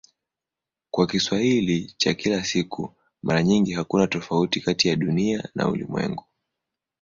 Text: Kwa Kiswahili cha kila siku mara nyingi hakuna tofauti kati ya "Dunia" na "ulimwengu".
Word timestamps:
Kwa 0.91 1.07
Kiswahili 1.07 1.93
cha 1.97 2.13
kila 2.13 2.43
siku 2.43 2.95
mara 3.23 3.43
nyingi 3.43 3.71
hakuna 3.73 4.07
tofauti 4.07 4.61
kati 4.61 4.87
ya 4.87 4.95
"Dunia" 4.95 5.49
na 5.55 5.67
"ulimwengu". 5.69 6.25